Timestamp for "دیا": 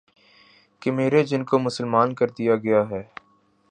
2.29-2.55